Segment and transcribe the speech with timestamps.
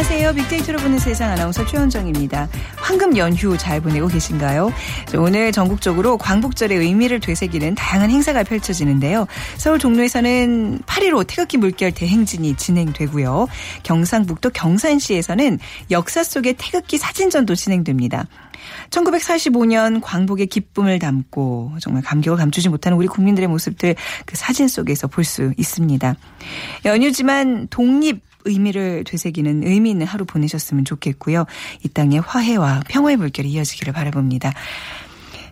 [0.00, 0.32] 안녕하세요.
[0.32, 2.48] 빅데이터로 보는 세상 아나운서 최원정입니다.
[2.76, 4.72] 황금 연휴 잘 보내고 계신가요?
[5.18, 9.26] 오늘 전국적으로 광복절의 의미를 되새기는 다양한 행사가 펼쳐지는데요.
[9.58, 13.46] 서울 종로에서는 8.15 태극기 물결 대행진이 진행되고요.
[13.82, 15.58] 경상북도 경산시에서는
[15.90, 18.26] 역사 속의 태극기 사진전도 진행됩니다.
[18.88, 25.24] 1945년 광복의 기쁨을 담고 정말 감격을 감추지 못하는 우리 국민들의 모습들 그 사진 속에서 볼
[25.24, 26.16] 수 있습니다.
[26.86, 31.46] 연휴지만 독립 의미를 되새기는 의미 있는 하루 보내셨으면 좋겠고요.
[31.84, 34.52] 이 땅의 화해와 평화의 물결이 이어지기를 바라봅니다.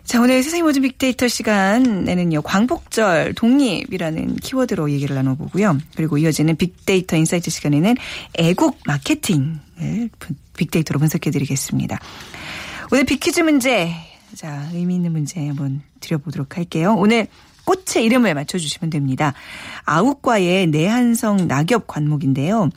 [0.03, 5.77] 자, 오늘 세상의 모든 빅데이터 시간에는요, 광복절 독립이라는 키워드로 얘기를 나눠보고요.
[5.95, 7.95] 그리고 이어지는 빅데이터 insight 시간에는
[8.33, 10.09] 애국 마케팅을
[10.57, 11.99] 빅데이터로 분석해드리겠습니다.
[12.91, 13.93] 오늘 빅퀴즈 문제.
[14.35, 16.95] 자, 의미 있는 문제 한번 드려보도록 할게요.
[16.97, 17.27] 오늘
[17.69, 19.33] 꽃의 이름을 맞춰주시면 됩니다.
[19.85, 22.69] 아욱과의 내한성 낙엽 관목인데요.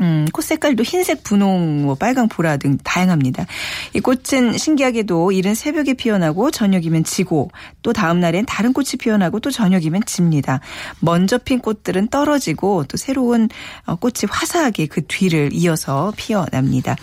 [0.00, 3.46] 음, 꽃 색깔도 흰색, 분홍, 뭐 빨강, 보라 등 다양합니다.
[3.94, 7.50] 이 꽃은 신기하게도 이른 새벽에 피어나고 저녁이면 지고
[7.82, 10.60] 또 다음 날엔 다른 꽃이 피어나고 또 저녁이면 집니다.
[11.00, 13.48] 먼저 핀 꽃들은 떨어지고 또 새로운
[13.86, 16.96] 어, 꽃이 화사하게 그 뒤를 이어서 피어납니다.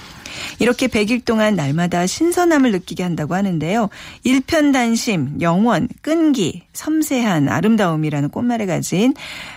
[0.60, 3.90] 이렇게 100일 동안 날마다 신선함을 느끼게 한다고 하는데요.
[4.24, 9.14] 일편단심, 영원, 끈기, 섬세한 아름다움이라는 꽃말을 가진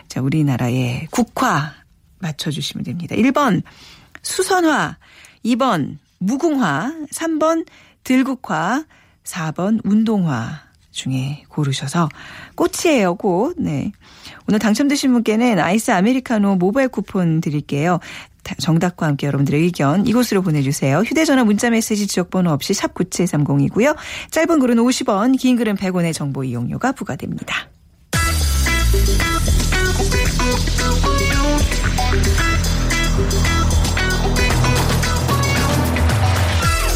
[0.09, 1.73] 자, 우리나라의 국화
[2.21, 3.15] 맞춰주시면 됩니다.
[3.17, 3.63] 1번
[4.23, 4.97] 수선화,
[5.45, 7.67] 2번 무궁화, 3번
[8.05, 8.85] 들국화,
[9.25, 12.09] 4번 운동화 중에 고르셔서
[12.57, 13.55] 꽃이에요, 꽃.
[13.59, 13.93] 네.
[14.49, 18.01] 오늘 당첨되신 분께는 아이스 아메리카노 모바일 쿠폰 드릴게요.
[18.59, 21.01] 정답과 함께 여러분들의 의견 이곳으로 보내주세요.
[21.01, 23.95] 휴대전화 문자메시지 지역번호 없이 샵 9730이고요.
[24.31, 27.69] 짧은 글은 50원, 긴 글은 100원의 정보 이용료가 부과됩니다.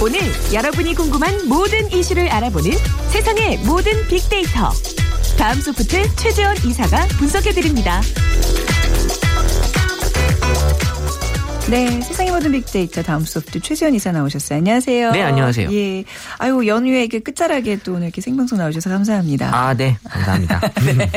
[0.03, 0.19] 오늘
[0.53, 2.73] 여러분이 궁금한 모든 이슈를 알아보는
[3.11, 4.73] 세상의 모든 빅데이터.
[5.39, 8.01] 다음 소프트 최재원 이사가 분석해드립니다.
[11.71, 14.59] 네, 세상의 모든 빅데이터 다음 소프트 최재원 이사 나오셨어요.
[14.59, 15.13] 안녕하세요.
[15.13, 15.73] 네, 안녕하세요.
[15.73, 16.03] 예.
[16.39, 19.57] 아유, 연휴에 이렇게 끝자락에 또 오늘 이렇게 생방송 나오셔서 감사합니다.
[19.57, 19.97] 아, 네.
[20.03, 20.61] 감사합니다.
[20.85, 21.11] 네.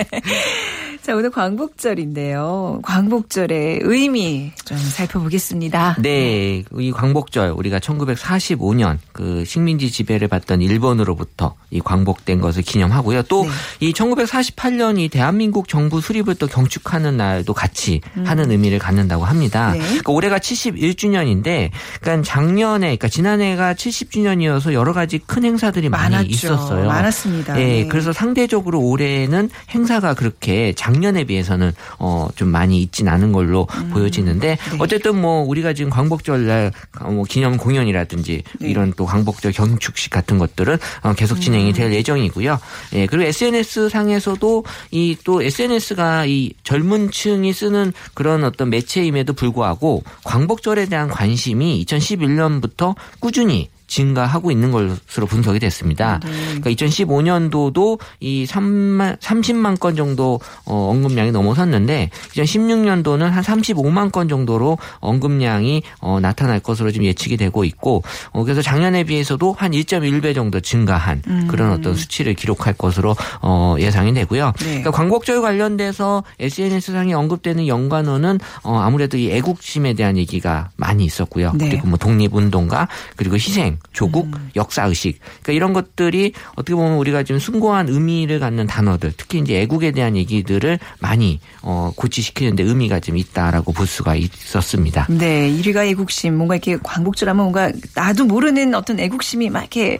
[1.05, 2.79] 자, 오늘 광복절인데요.
[2.81, 5.97] 광복절의 의미 좀 살펴보겠습니다.
[5.99, 6.63] 네.
[6.79, 13.21] 이 광복절, 우리가 1945년 그 식민지 지배를 받던 일본으로부터 이 광복된 것을 기념하고요.
[13.21, 18.23] 또이 1948년 이 대한민국 정부 수립을 또 경축하는 날도 같이 음.
[18.25, 19.73] 하는 의미를 갖는다고 합니다.
[19.73, 19.81] 네.
[19.81, 21.69] 그러니까 올해가 71주년인데,
[22.01, 26.31] 그러니까 작년에, 그러니까 지난해가 70주년이어서 여러 가지 큰 행사들이 많이 많았죠.
[26.31, 26.87] 있었어요.
[26.87, 27.61] 많았습니다.
[27.61, 27.87] 예, 네.
[27.87, 33.89] 그래서 상대적으로 올해는 행사가 그렇게 작년에 비해서는 어 좀 많이 있진 않은 걸로 음.
[33.91, 34.77] 보여지는데 네.
[34.79, 36.71] 어쨌든 뭐 우리가 지금 광복절날
[37.11, 38.69] 뭐 기념 공연이라든지 네.
[38.69, 42.59] 이런 또 광복절 경축식 같은 것들은 어 계속 진행이 될 예정이고요.
[42.93, 50.03] 예, 그리고 SNS 상에서도 이 또 SNS가 이 젊은 층이 쓰는 그런 어떤 매체임에도 불구하고
[50.23, 56.19] 광복절에 대한 관심이 2011년부터 꾸준히 증가하고 있는 것으로 분석이 됐습니다.
[56.23, 56.31] 네.
[56.61, 64.77] 그러니까 2015년도도 이 3만 30만 건 정도 어, 언급량이 넘어섰는데 2016년도는 한 35만 건 정도로
[64.99, 70.59] 언급량이 어, 나타날 것으로 지금 예측이 되고 있고 어, 그래서 작년에 비해서도 한 1.1배 정도
[70.59, 71.47] 증가한 음.
[71.47, 74.53] 그런 어떤 수치를 기록할 것으로 어, 예상이 되고요.
[74.59, 74.65] 네.
[74.65, 81.53] 그러니까 광복절 관련돼서 SNS상에 언급되는 연관어는 어, 아무래도 이 애국심에 대한 얘기가 많이 있었고요.
[81.55, 81.69] 네.
[81.69, 84.49] 그리고 뭐 독립운동가 그리고 희생 조국, 음.
[84.55, 85.19] 역사 의식.
[85.43, 90.15] 그러니까 이런 것들이 어떻게 보면 우리가 지금 숭고한 의미를 갖는 단어들, 특히 이제 애국에 대한
[90.15, 95.07] 얘기들을 많이 어, 고치시키는데 의미가 좀 있다라고 볼 수가 있었습니다.
[95.09, 96.35] 네, 1위가 애국심.
[96.35, 99.97] 뭔가 이렇게 광복절 하면 뭔가 나도 모르는 어떤 애국심이 막 이렇게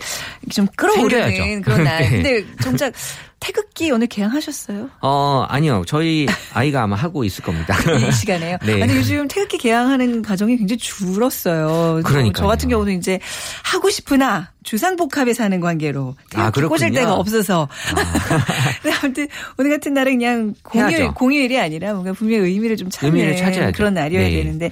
[0.51, 1.61] 좀 끌어오르는.
[1.61, 2.01] 그런 날.
[2.03, 2.09] 네.
[2.21, 2.93] 근데 정작
[3.45, 4.89] 태극기 오늘 개항하셨어요?
[5.01, 5.83] 어, 아니요.
[5.85, 7.75] 저희 아이가 아마 하고 있을 겁니다.
[7.95, 8.57] 이 시간에요.
[8.65, 8.81] 네.
[8.81, 12.01] 아니 요즘 태극기 개항하는 가정이 굉장히 줄었어요.
[12.01, 12.33] 저- 그러니까요.
[12.33, 13.19] 저 같은 경우는 이제
[13.63, 16.91] 하고 싶으나 주상복합에 사는 관계로 아, 꽂을.
[16.91, 17.67] 데가 없어서
[18.81, 19.27] 근데 아무튼
[19.57, 21.13] 오늘 같은 날은 그냥 공휴일 해야죠.
[21.13, 23.77] 공휴일이 아니라 뭔가 분명히 의미를 좀 찾는 의미를 찾아야죠.
[23.77, 24.31] 그런 날이어야 네.
[24.31, 24.71] 되는데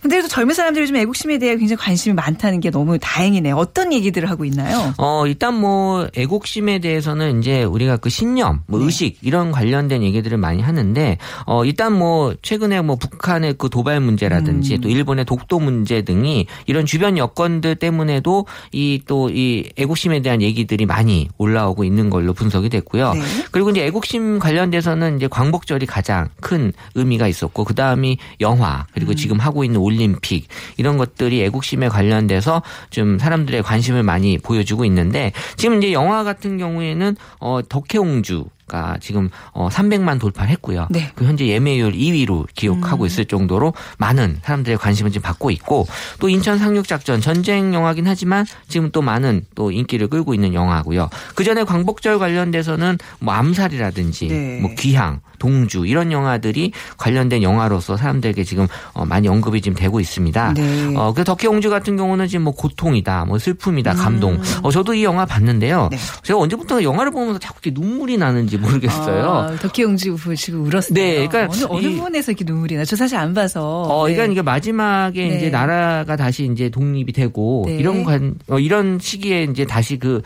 [0.00, 3.56] 근데 또 젊은 사람들이 좀 애국심에 대해 굉장히 관심이 많다는 게 너무 다행이네요.
[3.56, 4.94] 어떤 얘기들을 하고 있나요?
[4.98, 8.86] 어, 일단 뭐, 애국심에 대해서는 이제 우리가 그 신념, 뭐 네.
[8.86, 14.76] 의식, 이런 관련된 얘기들을 많이 하는데, 어, 일단 뭐, 최근에 뭐, 북한의 그 도발 문제라든지,
[14.76, 14.80] 음.
[14.80, 21.28] 또 일본의 독도 문제 등이 이런 주변 여건들 때문에도 이또 이 애국심에 대한 얘기들이 많이
[21.38, 23.14] 올라오고 있는 걸로 분석이 됐고요.
[23.14, 23.20] 네.
[23.52, 29.36] 그리고 이제 애국심 관련돼서는 이제 광복절이 가장 큰 의미가 있었고, 그 다음이 영화, 그리고 음.지금
[29.36, 30.46] 지금 하고 있는 올림픽,
[30.76, 37.16] 이런 것들이 애국심에 관련돼서 좀 사람들의 관심을 많이 보여주고 있는데 지금 이제 영화 같은 경우에는
[37.40, 40.88] 어 덕혜옹주 가 지금 어 300만 돌파를 했고요.
[40.90, 41.12] 네.
[41.14, 45.86] 그 현재 예매율 2위로 기록하고 있을 정도로 많은 사람들의 관심을 지금 받고 있고
[46.18, 51.08] 또 인천 상륙 작전 전쟁 영화긴 하지만 지금 또 많은 또 인기를 끌고 있는 영화고요.
[51.36, 54.60] 그 전에 광복절 관련돼서는 뭐 암살이라든지 네.
[54.60, 60.54] 뭐 귀향, 동주 이런 영화들이 관련된 영화로서 사람들에게 지금 어 많이 언급이 지금 되고 있습니다.
[60.54, 60.94] 네.
[60.96, 64.40] 어, 그 덕혜옹주 같은 경우는 지금 뭐 고통이다, 뭐 슬픔이다, 감동.
[64.64, 65.84] 어, 저도 이 영화 봤는데요.
[65.84, 65.90] 음.
[65.90, 65.98] 네.
[66.24, 69.24] 제가 언제부터 영화를 보면서 자꾸 이렇게 눈물이 나는지 모르겠어요.
[69.24, 70.94] 아, 덕혜옹주 지금 울었어요.
[70.94, 72.84] 네, 그러니까 어느, 어느 이- 부분에서 이렇게 눈물이 나?
[72.84, 73.82] 저 사실 안 봐서.
[73.82, 74.14] 어, 네.
[74.14, 75.36] 그러니까 이게 마지막에 네.
[75.36, 77.76] 이제 나라가 다시 이제 독립이 되고 네.
[77.76, 80.22] 이런 관, 어, 이런 시기에 이제 다시 그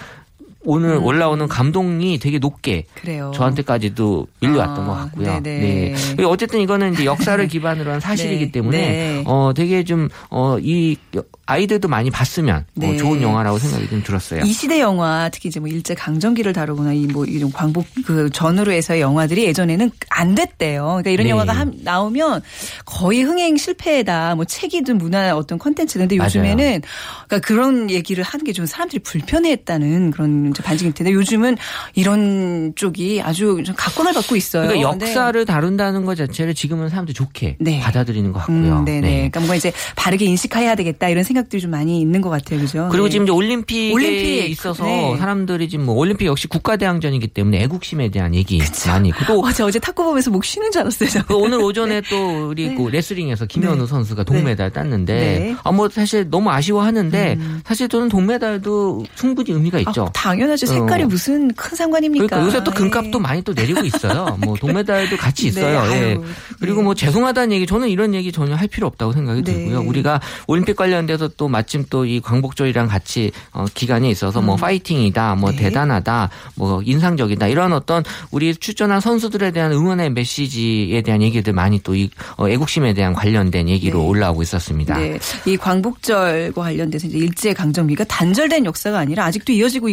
[0.65, 1.05] 오늘 음.
[1.05, 3.33] 올라오는 감동이 되게 높게 그래요.
[3.35, 5.27] 저한테까지도 밀려왔던 아, 것 같고요.
[5.43, 5.61] 네네.
[5.61, 5.95] 네.
[6.17, 8.53] 그리고 어쨌든 이거는 이제 역사를 기반으로 한 사실이기 네.
[8.53, 9.23] 때문에 네.
[9.27, 10.97] 어 되게 좀어이
[11.47, 12.95] 아이들도 많이 봤으면 네.
[12.95, 14.43] 어, 좋은 영화라고 생각이 좀 들었어요.
[14.43, 18.73] 이 시대 영화 특히 이제 뭐 일제 강점기를 다루거나 이 뭐 이런 광복 그 전후로
[18.73, 20.85] 해서의 영화들이 예전에는 안 됐대요.
[20.85, 21.31] 그러니까 이런 네.
[21.31, 22.43] 영화가 한, 나오면
[22.85, 24.37] 거의 흥행 실패다.
[24.37, 25.59] 뭐 책이든 문화 어떤
[26.19, 26.29] 맞아요.
[26.29, 26.83] 요즘에는
[27.27, 31.57] 그러니까 그런 얘기를 하는 게 좀 사람들이 불편해했다는 그런 이제 반증이 텐데 요즘은
[31.95, 34.67] 이런 쪽이 아주 좀 각광을 받고 있어요.
[34.69, 35.07] 그러니까 네.
[35.07, 37.81] 역사를 다룬다는 것 자체를 지금은 사람들이 좋게 네.
[37.81, 38.79] 받아들이는 것 같고요.
[38.79, 39.01] 음, 네네.
[39.01, 39.17] 네.
[39.17, 42.89] 그러니까 뭔가 이제 바르게 인식해야 되겠다 이런 생각들이 좀 많이 있는 것 같아요, 그죠?
[42.91, 43.11] 그리고 네.
[43.11, 45.17] 지금 이제 올림픽에 올림픽, 있어서 네.
[45.19, 49.79] 사람들이 지금 뭐 올림픽 역시 국가대항전이기 때문에 애국심에 대한 얘기 많이 있고 또 어제 어제
[49.79, 51.25] 탁구 보면서 목 쉬는 줄 알았어요.
[51.27, 52.75] 그 오늘 오전에 또 우리 네.
[52.75, 53.87] 그 레슬링에서 김현우 네.
[53.87, 55.51] 선수가 동메달 땄는데 네.
[55.51, 55.57] 음.
[55.65, 60.05] 아뭐 사실 너무 아쉬워하는데 사실 저는 동메달도 충분히 의미가 있죠.
[60.05, 60.67] 아, 당연하죠.
[60.67, 61.07] 색깔이 어.
[61.07, 62.27] 무슨 큰 상관입니까?
[62.27, 63.23] 그러니까 요새 또 금값도 예.
[63.23, 64.39] 많이 또 내리고 있어요.
[64.41, 65.85] 뭐 동메달도 같이 있어요.
[65.87, 66.19] 네, 예.
[66.59, 66.85] 그리고 네.
[66.85, 69.53] 뭐 죄송하다는 얘기 저는 이런 얘기 전혀 할 필요 없다고 생각이 네.
[69.53, 69.81] 들고요.
[69.83, 75.51] 우리가 올림픽 관련돼서 또 마침 또 이 광복절이랑 같이 어, 기간에 있어서 뭐 파이팅이다, 뭐
[75.51, 75.57] 음.
[75.57, 75.65] 네.
[75.65, 78.03] 대단하다, 뭐 인상적이다 이런 어떤
[78.33, 82.09] 우리 출전한 선수들에 대한 응원의 메시지에 대한 얘기들 많이 또 이
[82.41, 84.05] 애국심에 대한 관련된 얘기로 네.
[84.07, 84.97] 올라오고 있었습니다.
[84.99, 85.19] 네.
[85.47, 89.89] 이 광복절과 관련돼서 이제 일제 강점기가 단절된 역사가 아니라 아직도 이어지고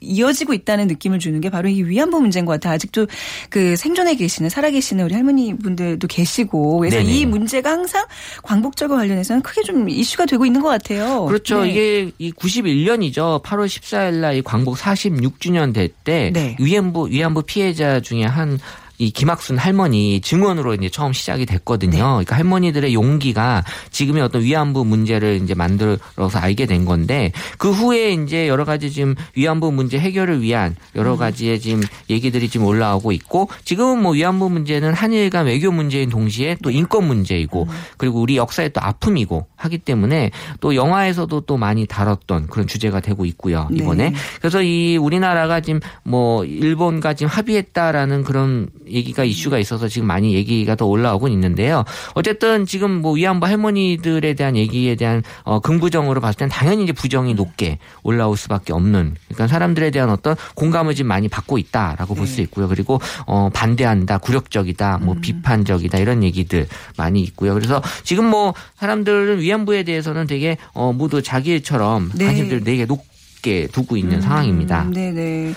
[0.00, 2.74] 이- 이어지고 있다는 느낌을 주는 게 바로 이 위안부 문제인 것 같아요.
[2.74, 3.06] 아직도
[3.48, 7.10] 그 생존해 계시는 살아 계시는 우리 할머니 분들도 계시고 그래서 네네.
[7.10, 8.04] 이 문제가 항상
[8.42, 11.24] 광복절과 관련해서는 크게 좀 이슈가 되고 있는 것 같아요.
[11.24, 11.62] 그렇죠.
[11.62, 11.70] 네.
[11.70, 13.42] 이게 이 91년이죠.
[13.42, 16.56] 8월 14일 날이 광복 46주년 될때 네.
[16.60, 18.58] 위안부 위안부 피해자 중에 한
[19.00, 21.90] 이 김학순 할머니 증언으로 이제 처음 시작이 됐거든요.
[21.90, 21.98] 네.
[21.98, 28.46] 그러니까 할머니들의 용기가 지금의 어떤 위안부 문제를 이제 만들어서 알게 된 건데 그 후에 이제
[28.46, 31.80] 여러 가지 지금 위안부 문제 해결을 위한 여러 가지의 지금
[32.10, 37.06] 얘기들이 지금 올라오고 있고 지금은 뭐 위안부 문제는 한일 간 외교 문제인 동시에 또 인권
[37.06, 40.30] 문제이고 그리고 우리 역사의 또 아픔이고 하기 때문에
[40.60, 43.66] 또 영화에서도 또 많이 다뤘던 그런 주제가 되고 있고요.
[43.70, 43.78] 네.
[43.78, 50.34] 이번에 그래서 이 우리나라가 지금 뭐 일본과 지금 합의했다라는 그런 얘기가 이슈가 있어서 지금 많이
[50.34, 51.84] 얘기가 더 올라오고 있는데요.
[52.14, 57.34] 어쨌든 지금 뭐 위안부 할머니들에 대한 얘기에 대한 어 긍부정으로 봤을 땐 당연히 이제 부정이
[57.34, 62.40] 높게 올라올 수밖에 없는 그러니까 사람들에 대한 어떤 공감을 지금 많이 받고 있다라고 볼 수
[62.42, 62.68] 있고요.
[62.68, 67.54] 그리고 어 반대한다, 굴욕적이다, 뭐 비판적이다 이런 얘기들 많이 있고요.
[67.54, 72.26] 그래서 지금 뭐 사람들은 위안부에 대해서는 되게 어 모두 자기 일처럼 네.
[72.26, 73.09] 관심들 되게 높
[73.42, 74.82] 게 두고 있는 상황입니다.
[74.82, 75.54] 음, 네네.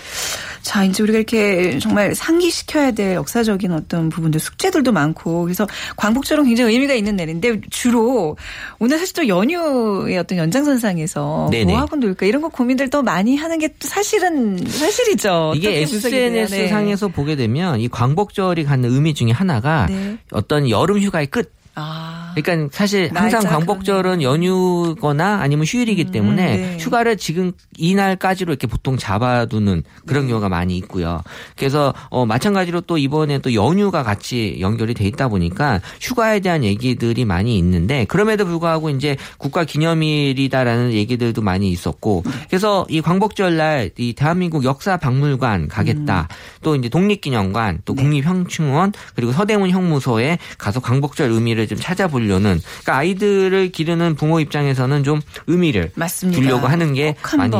[0.61, 6.73] 자, 이제 우리가 이렇게 정말 상기시켜야 될 역사적인 어떤 부분들, 숙제들도 많고, 그래서 광복절은 굉장히
[6.73, 8.37] 의미가 있는 날인데, 주로
[8.79, 11.73] 오늘 사실 또 연휴의 어떤 연장선상에서 네네.
[11.73, 15.53] 뭐 하고 놀까, 이런 거 고민들 또 많이 하는 게 또 사실은, 사실이죠.
[15.55, 15.81] 이게?
[15.81, 16.67] SNS 네.
[16.69, 20.17] 상에서 보게 되면 이 광복절이 갖는 의미 중에 하나가 네.
[20.31, 21.51] 어떤 여름 휴가의 끝.
[21.75, 22.22] 아.
[22.35, 26.77] 그러니까 사실 항상 광복절은 연휴거나 아니면 휴일이기 때문에 네.
[26.79, 31.21] 휴가를 지금 이날까지로 이렇게 보통 잡아두는 그런 경우가 많이 있고요.
[31.55, 37.25] 그래서 어 마찬가지로 또 이번에 또 연휴가 같이 연결이 돼 있다 보니까 휴가에 대한 얘기들이
[37.25, 44.13] 많이 있는데 그럼에도 불구하고 이제 국가 기념일이다라는 얘기들도 많이 있었고 그래서 이 광복절 날 이
[44.13, 46.27] 대한민국 역사 박물관 가겠다.
[46.61, 52.97] 또 이제 독립기념관, 또 국립형충원 그리고 서대문 형무소에 가서 광복절 의미를 좀 찾아보려 는 그러니까
[52.97, 56.41] 아이들을 기르는 부모 입장에서는 좀 의미를 맞습니다.
[56.41, 57.53] 두려고 하는 게꼭 많이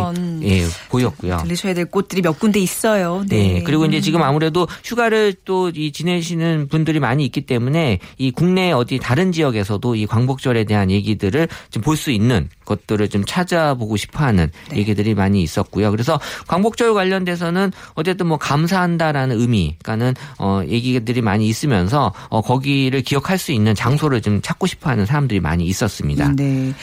[0.43, 1.38] 예, 보였고요.
[1.43, 3.24] 들리셔야 될 곳들이 몇 군데 있어요.
[3.27, 3.53] 네.
[3.55, 3.63] 네.
[3.63, 9.00] 그리고 이제 지금 아무래도 휴가를 또 이 지내시는 분들이 많이 있기 때문에 이 국내 어디
[9.00, 14.77] 다른 지역에서도 이 광복절에 대한 얘기들을 좀볼수 있는 것들을 좀 찾아보고 싶어 하는 네.
[14.77, 15.91] 얘기들이 많이 있었고요.
[15.91, 23.38] 그래서 광복절 관련돼서는 어쨌든 뭐 감사한다라는 의미, 그러니까는 어 얘기들이 많이 있으면서 어 거기를 기억할
[23.38, 26.34] 수 있는 장소를 좀 찾고 싶어 하는 사람들이 많이 있었습니다.
[26.36, 26.74] 네.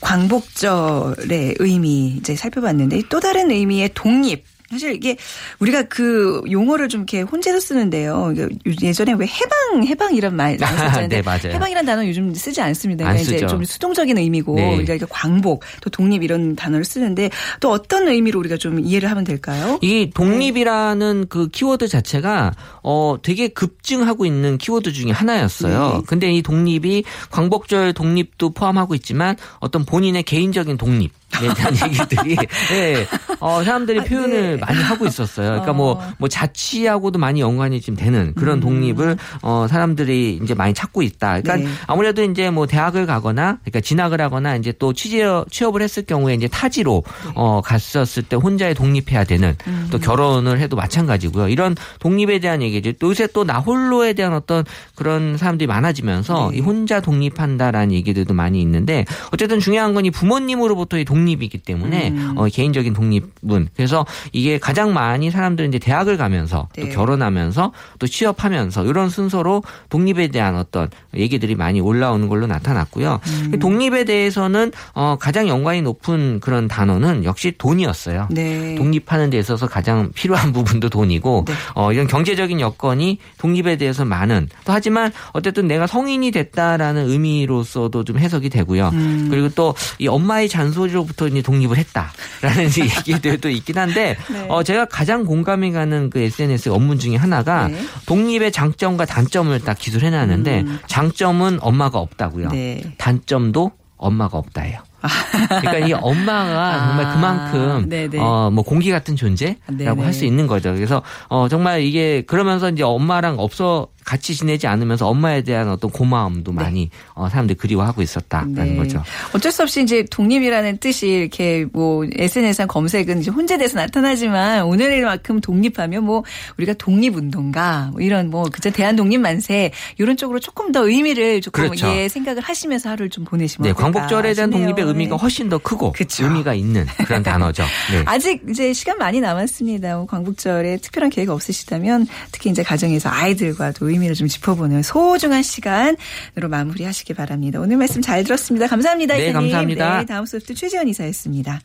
[0.00, 4.44] 광복절의 의미 이제 살펴봤는데 또 다른 의미의 독립.
[4.70, 5.16] 사실 이게
[5.58, 8.34] 우리가 그 용어를 좀 이렇게 혼재서 쓰는데요.
[8.82, 11.08] 예전에 왜 해방 해방 이런 말 많이 썼잖아요.
[11.08, 11.52] 네, 맞아요.
[11.52, 13.06] 해방이라는 단어 요즘 쓰지 않습니다.
[13.06, 13.46] 안 그러니까 이제.
[13.46, 14.76] 좀 수동적인 의미고 네.
[14.76, 17.30] 우리가 이게 광복 또 독립 이런 단어를 쓰는데
[17.60, 19.78] 또 어떤 의미로 우리가 좀 이해를 하면 될까요?
[19.82, 25.98] 이 독립이라는 그 키워드 자체가 어 되게 급증하고 있는 키워드 중에 하나였어요.
[25.98, 26.02] 네.
[26.06, 32.36] 근데 이 독립이 광복절 독립도 포함하고 있지만 어떤 본인의 개인적인 독립 에 대한 얘기들이
[32.72, 33.06] 예.
[33.40, 34.56] 어 사람들이 아, 표현을 네.
[34.56, 35.48] 많이 하고 있었어요.
[35.50, 36.12] 그러니까 뭐 어.
[36.18, 38.32] 뭐 자치하고도 많이 연관이 좀 되는 음.
[38.34, 41.42] 그런 독립을 어 사람들이 이제 많이 찾고 있다.
[41.42, 41.76] 그러니까 네.
[41.86, 46.48] 아무래도 이제 뭐 대학을 가거나 그러니까 진학을 하거나 이제 또 취재 취업을 했을 경우에 이제
[46.48, 47.32] 타지로 네.
[47.34, 49.88] 어 갔었을 때 혼자의 독립해야 되는 음.
[49.90, 51.48] 또 결혼을 해도 마찬가지고요.
[51.48, 52.92] 이런 독립에 대한 얘기죠.
[52.92, 54.64] 또 요새 또 나홀로에 대한 어떤
[54.94, 56.58] 그런 사람들이 많아지면서 네.
[56.58, 62.34] 이 혼자 독립한다라는 얘기들도 많이 있는데 어쨌든 중요한 건 이 부모님으로부터의 독립 이기 때문에 음.
[62.36, 66.88] 어, 개인적인 독립은 그래서 이게 가장 많이 사람들은 이제 대학을 가면서 또 네.
[66.90, 73.20] 결혼하면서 또 취업하면서 이런 순서로 독립에 대한 어떤 얘기들이 많이 올라오는 걸로 나타났고요.
[73.26, 73.58] 음.
[73.58, 78.28] 독립에 대해서는 어, 가장 연관이 높은 그런 단어는 역시 돈이었어요.
[78.30, 78.74] 네.
[78.76, 81.54] 독립하는 데 있어서 가장 필요한 부분도 돈이고 네.
[81.74, 88.18] 어, 이런 경제적인 여건이 독립에 대해서 많은 또 하지만 어쨌든 내가 성인이 됐다라는 의미로서도 좀
[88.18, 88.90] 해석이 되고요.
[88.92, 89.28] 음.
[89.30, 94.46] 그리고 또 이 엄마의 잔소리로 부터 이제 독립을 했다라는 얘기들도 있긴 한데 네.
[94.48, 97.80] 어, 제가 가장 공감이 가는 그 SNS 업무 중에 하나가 네.
[98.06, 100.78] 독립의 장점과 단점을 딱 기술해 놨는데 음.
[100.86, 102.50] 장점은 엄마가 없다고요.
[102.50, 102.82] 네.
[102.98, 104.80] 단점도 엄마가 없다예요.
[105.48, 108.18] 그러니까 이 엄마가 아, 정말 그만큼 네네.
[108.18, 110.02] 어뭐 공기 같은 존재라고 네네.
[110.02, 110.74] 할수 있는 거죠.
[110.74, 116.52] 그래서 어 정말 이게 그러면서 이제 엄마랑 없어 같이 지내지 않으면서 엄마에 대한 어떤 고마움도
[116.52, 118.76] 많이 어 사람들이 그리워하고 있었다라는 네.
[118.76, 119.02] 거죠.
[119.34, 126.04] 어쩔 수 없이 이제 독립이라는 뜻이 이렇게 뭐 SNS상 검색은 이제 혼재돼서 나타나지만 오늘만큼 독립하면
[126.04, 126.22] 뭐
[126.56, 131.64] 우리가 독립운동가 뭐 이런 뭐 그저 대한 독립 만세 이런 쪽으로 조금 더 의미를 조금
[131.64, 131.88] 그렇죠.
[131.88, 134.68] 예 생각을 하시면서 하루를 좀 보내시면 네, 광복절에 대한 싶네요.
[134.68, 135.20] 독립의 의미가 네.
[135.20, 136.24] 훨씬 더 크고 그쵸.
[136.26, 137.64] 의미가 있는 그런 단어죠.
[137.90, 138.02] 네.
[138.06, 139.96] 아직 이제 시간 많이 남았습니다.
[139.96, 147.14] 뭐 광복절에 특별한 계획 없으시다면 특히 이제 가정에서 아이들과도 의미를 좀 짚어보는 소중한 시간으로 마무리하시기
[147.14, 147.60] 바랍니다.
[147.60, 148.66] 오늘 말씀 잘 들었습니다.
[148.66, 149.14] 감사합니다.
[149.14, 149.50] 네, 이사님.
[149.50, 149.98] 감사합니다.
[149.98, 151.60] 네, 다음 소프트 최지원 이사였습니다.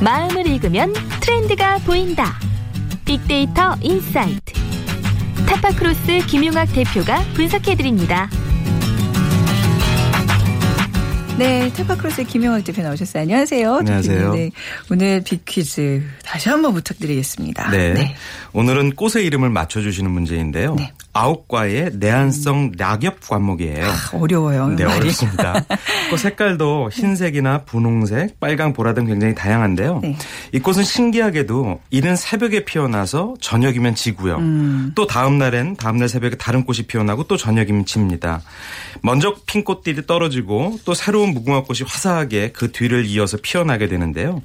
[0.00, 2.34] 마음을 읽으면 트렌드가 보인다.
[3.04, 4.52] 빅데이터 insight.
[5.46, 8.28] 타파크로스 김용학 대표가 분석해드립니다.
[11.38, 13.22] 네, 타파크로스의 김영학 대표 나오셨어요.
[13.22, 13.76] 안녕하세요.
[13.76, 14.34] 안녕하세요.
[14.34, 14.50] 네,
[14.90, 17.70] 오늘 빅퀴즈 다시 한번 부탁드리겠습니다.
[17.70, 18.14] 네.
[18.52, 20.74] 오늘은 꽃의 이름을 맞춰주시는 문제인데요.
[20.74, 20.92] 네.
[21.14, 23.86] 아욱과의 내한성 낙엽 관목이에요.
[24.14, 24.68] 어려워요.
[24.68, 25.00] 네, 말이.
[25.00, 25.64] 어렵습니다.
[26.10, 30.00] 꽃 색깔도 흰색이나 분홍색, 빨강, 보라 등 굉장히 다양한데요.
[30.02, 30.16] 네.
[30.52, 34.36] 이 꽃은 신기하게도 이른 새벽에 피어나서 저녁이면 지고요.
[34.36, 34.92] 음.
[34.94, 38.40] 또 다음 날엔 다음 날 새벽에 다른 꽃이 피어나고 또 저녁이면 집니다.
[39.02, 44.40] 먼저 핀 꽃들이 떨어지고 또 새로운 무궁화 꽃이 화사하게 그 뒤를 이어서 피어나게 되는데요.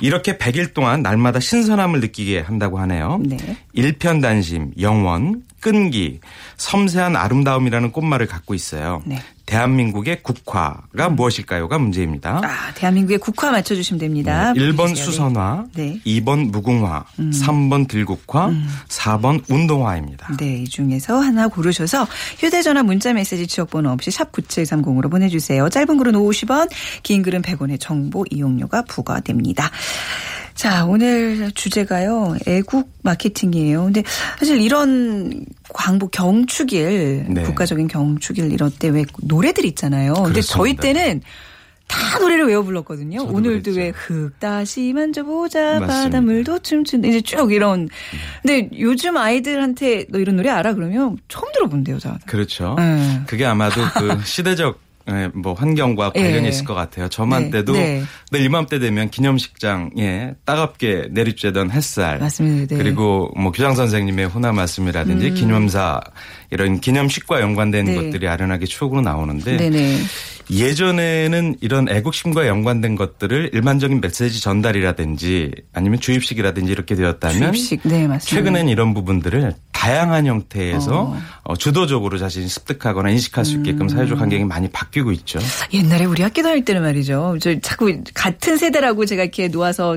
[0.00, 3.20] 이렇게 100일 동안 날마다 신선함을 느끼게 한다고 하네요.
[3.24, 3.56] 네.
[3.72, 6.20] 일편단심, 영원, 끈기,
[6.58, 9.02] 섬세한 아름다움이라는 꽃말을 갖고 있어요.
[9.06, 9.18] 네.
[9.46, 12.40] 대한민국의 국화가 무엇일까요가 문제입니다.
[12.42, 14.52] 아, 대한민국의 국화 맞춰주시면 됩니다.
[14.52, 15.04] 네, 1번 퀴즈요.
[15.04, 16.00] 수선화, 네.
[16.06, 18.50] 2번 무궁화, 3번 들국화,
[18.88, 20.36] 4번 운동화입니다.
[20.38, 22.06] 네, 이 중에서 하나 고르셔서
[22.38, 25.68] 휴대전화 문자메시지 지역번호 없이 샵 9730으로 보내주세요.
[25.68, 26.70] 짧은 글은 50원,
[27.02, 29.70] 긴 글은 100원의 정보 이용료가 부과됩니다.
[30.54, 32.36] 자, 오늘 주제가요.
[32.46, 33.84] 애국 마케팅이에요.
[33.84, 34.04] 근데
[34.38, 37.42] 사실 이런 광고 경축일, 네.
[37.42, 40.14] 국가적인 경축일 이럴 때왜 노래들 있잖아요.
[40.14, 40.82] 근데 저희 그렇습니다.
[40.82, 41.22] 때는
[41.86, 43.24] 다 노래를 외워 불렀거든요.
[43.24, 43.72] 오늘도.
[43.72, 45.80] 왜 흙 다시 만져보자.
[45.80, 47.88] 바닷물도 춤춘다 이제 쭉 이런.
[48.42, 52.16] 근데 요즘 아이들한테 너 이런 노래 알아 그러면 처음 들어본대요, 저.
[52.26, 52.74] 그렇죠.
[52.78, 53.20] 네.
[53.26, 54.80] 그게 아마도 그 시대적
[55.10, 56.48] 예, 뭐 환경과 관련이 예.
[56.48, 57.08] 있을 것 같아요.
[57.08, 58.02] 저만 네, 때도 네.
[58.32, 62.76] 늘 이맘때 되면 기념식장에 따갑게 내리쬐던 햇살 맞습니다.
[62.76, 62.82] 네.
[62.82, 66.00] 그리고 뭐 교장 선생님의 호나 말씀이라든지 기념사
[66.50, 67.94] 이런 기념식과 연관된 네.
[67.94, 69.98] 것들이 아련하게 추억으로 나오는데 네네.
[70.50, 78.24] 예전에는 이런 애국심과 연관된 것들을 일반적인 메시지 전달이라든지 아니면 주입식이라든지 이렇게 되었다면 주입식, 네, 맞습니다.
[78.24, 81.18] 최근엔 이런 부분들을 다양한 형태에서 어.
[81.42, 83.58] 어, 주도적으로 자신이 습득하거나 인식할 수 음.
[83.58, 85.38] 있게끔 사회적 환경이 많이 바뀌고 있죠.
[85.74, 87.36] 옛날에 우리 학교 다닐 때는 말이죠.
[87.40, 89.96] 저 자꾸 같은 세대라고 제가 이렇게 놓아서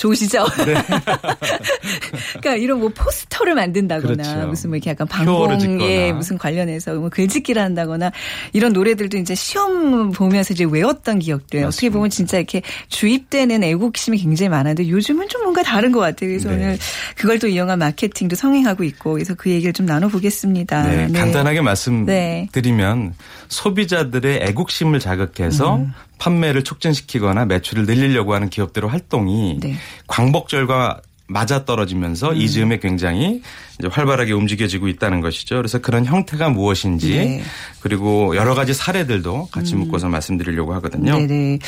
[0.00, 0.46] 좋으시죠?
[0.64, 0.74] 네.
[2.40, 4.48] 그러니까 이런 뭐 포스터를 만든다거나 그렇죠.
[4.48, 6.12] 무슨 뭐 이렇게 약간 방공에 짓거나.
[6.14, 8.10] 무슨 관련해서 뭐 글짓기를 한다거나
[8.54, 11.90] 이런 노래들도 이제 시험 보면서 이제 외웠던 기억들 어떻게.
[11.90, 16.30] 보면 진짜 이렇게 주입되는 애국심이 굉장히 많았는데 요즘은 좀 뭔가 다른 것 같아요.
[16.30, 16.54] 그래서 네.
[16.54, 16.78] 오늘
[17.16, 20.82] 그걸 또 이용한 마케팅도 성행하고 있고 그래서 그 얘기를 좀 나눠보겠습니다.
[20.84, 21.18] 네, 네.
[21.18, 23.14] 간단하게 말씀드리면
[23.50, 25.92] 소비자들의 애국심을 자극해서 음.
[26.18, 29.72] 판매를 촉진시키거나 매출을 늘리려고 하는 기업들의 활동이 네.
[29.72, 29.78] 음.
[30.06, 33.40] 광복절과 맞아 떨어지면서 이 즈음에 굉장히
[33.88, 35.56] 활발하게 움직여지고 있다는 것이죠.
[35.56, 37.38] 그래서 그런 형태가 무엇인지 네.
[37.38, 37.44] 음.
[37.80, 41.16] 그리고 여러 가지 사례들도 같이 묶어서 말씀드리려고 하거든요.
[41.16, 41.60] 네네.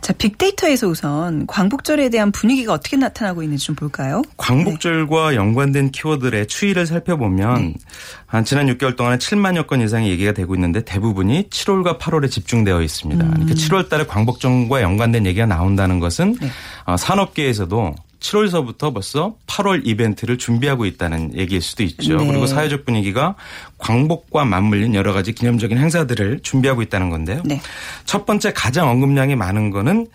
[0.00, 4.22] 자, 빅데이터에서 우선 광복절에 대한 분위기가 어떻게 나타나고 있는지 좀 볼까요?
[4.36, 7.74] 광복절과 연관된 키워드의 추이를 살펴보면 네.
[8.26, 13.24] 한 지난 6개월 동안에 7만여 건 이상의 얘기가 되고 있는데 대부분이 7월과 8월에 집중되어 있습니다.
[13.24, 13.30] 음.
[13.30, 16.48] 그러니까 7월 달에 광복절과 연관된 얘기가 나온다는 것은 네.
[16.84, 22.18] 어, 산업계에서도 7월서부터 벌써 8월 이벤트를 준비하고 있다는 얘기일 수도 있죠.
[22.18, 22.26] 네.
[22.26, 23.36] 그리고 사회적 분위기가
[23.78, 27.42] 광복과 맞물린 여러 가지 기념적인 행사들을 준비하고 있다는 건데요.
[27.44, 27.60] 네.
[28.04, 30.08] 첫 번째 가장 언급량이 많은 거는 어,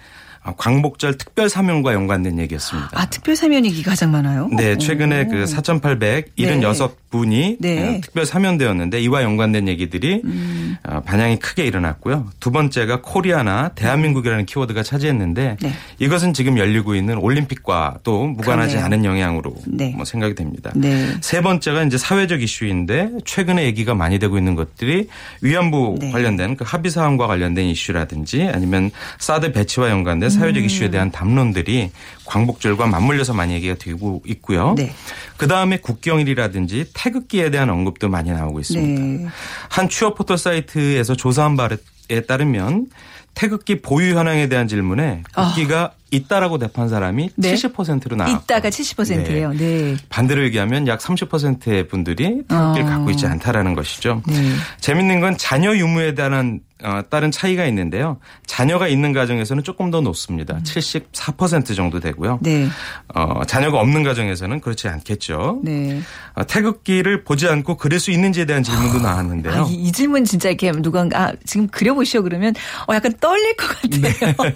[0.51, 2.89] 광복절 특별 사명과 연관된 얘기였습니다.
[2.93, 4.50] 아, 특별 사면이기 가장 많아요?
[4.55, 7.97] 네, 최근에 그 4,876분이 네.
[7.97, 10.77] 어, 특별 사면되었는데 이와 연관된 얘기들이 음.
[10.83, 12.29] 어, 반향이 크게 일어났고요.
[12.39, 15.73] 두 번째가 코리아나 대한민국이라는 키워드가 차지했는데 네.
[16.00, 18.86] 이것은 지금 열리고 있는 올림픽과 또 무관하지 그러네요.
[18.86, 19.93] 않은 영향으로 네.
[19.95, 20.71] 뭐 생각이 됩니다.
[20.75, 21.13] 네.
[21.21, 25.08] 세 번째가 이제 사회적 이슈인데 최근에 얘기가 많이 되고 있는 것들이
[25.41, 26.12] 위안부 네.
[26.12, 30.65] 관련된 그 합의 사항과 관련된 이슈라든지 아니면 사드 배치와 연관된 사회적 음.
[30.65, 31.91] 이슈에 대한 담론들이
[32.26, 34.74] 광복절과 맞물려서 많이 얘기가 되고 있고요.
[34.78, 34.91] 네.
[35.38, 39.02] 그 다음에 국경일이라든지 태극기에 대한 언급도 많이 나오고 있습니다.
[39.02, 39.28] 네.
[39.69, 42.88] 한 취업 포털 사이트에서 조사한 바에 따르면
[43.34, 47.34] 태극기 보유 현황에 대한 질문에 국기가 있다라고 답한 사람이 아.
[47.36, 47.54] 네.
[47.56, 49.54] 70%로 나왔고 있다가 70%예요.
[49.54, 49.96] 네.
[50.10, 52.89] 반대로 얘기하면 약 30%의 분들이 태극기를 어.
[52.89, 54.22] 갖고 있지 않다라는 것이죠.
[54.28, 54.54] 네.
[54.80, 56.72] 재밌는 건 자녀 유무에 대한 어,
[57.10, 58.17] 따른 차이가 있는데요.
[58.46, 60.60] 자녀가 있는 가정에서는 조금 더 높습니다.
[60.63, 62.34] 74% 정도 되고요.
[62.34, 62.39] 음.
[62.41, 62.67] 네.
[63.15, 65.62] 어, 자녀가 없는 가정에서는 그렇지 않겠죠.
[65.63, 66.02] 네.
[66.36, 69.54] 어, 태극기를 보지 않고 그릴 수 있는지에 대한 질문도 나왔는데요.
[69.54, 72.54] 아, 이, 이 질문 진짜 이렇게 누군가 아, 지금 그려보시오 그러면
[72.88, 74.54] 어, 약간 떨릴 것 같아요.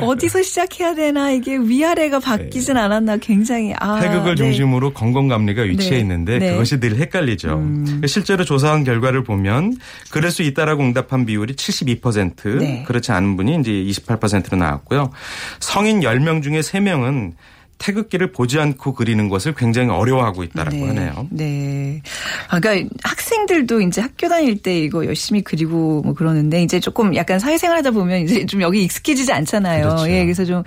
[0.00, 4.08] 어디서 시작해야 되나 이게 위아래가 바뀌진 않았나 굉장히 아, 네.
[4.08, 4.44] 태극을 네.
[4.44, 5.98] 중심으로 건건감리가 위치해 네.
[5.98, 6.48] 있는데 네.
[6.48, 6.52] 음.
[6.52, 7.62] 그것이 늘 헷갈리죠.
[8.06, 9.76] 실제로 조사한 결과를 보면
[10.10, 12.84] 그럴 수 있다라고 응답한 비율 이 72% 네.
[12.86, 15.10] 그렇지 않은 분이 이제 28%로 나왔고요.
[15.60, 17.32] 성인 10명 중에 3명은
[17.82, 20.86] 태극기를 보지 않고 그리는 것을 굉장히 어려워하고 있다라고 네.
[20.86, 21.26] 하네요.
[21.30, 22.02] 네.
[22.48, 27.40] 아, 그러니까 학생들도 이제 학교 다닐 때 이거 열심히 그리고 뭐 그러는데 이제 조금 약간
[27.40, 29.88] 사회생활 하다 보면 이제 좀 여기 익숙해지지 않잖아요.
[29.88, 30.10] 그렇죠.
[30.10, 30.62] 예, 그래서 좀